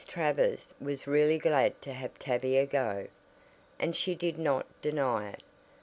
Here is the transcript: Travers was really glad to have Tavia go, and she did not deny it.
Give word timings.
Travers 0.07 0.73
was 0.81 1.05
really 1.05 1.37
glad 1.37 1.79
to 1.83 1.93
have 1.93 2.17
Tavia 2.17 2.65
go, 2.65 3.05
and 3.79 3.95
she 3.95 4.15
did 4.15 4.39
not 4.39 4.65
deny 4.81 5.29
it. 5.29 5.43